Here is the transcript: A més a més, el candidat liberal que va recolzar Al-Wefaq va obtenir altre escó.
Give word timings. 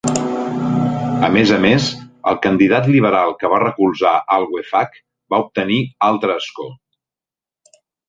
A 1.27 1.29
més 1.35 1.53
a 1.57 1.59
més, 1.65 1.89
el 2.31 2.39
candidat 2.47 2.89
liberal 2.95 3.35
que 3.43 3.53
va 3.53 3.61
recolzar 3.67 4.17
Al-Wefaq 4.39 5.01
va 5.37 5.45
obtenir 5.47 5.81
altre 6.13 6.43
escó. 6.43 6.71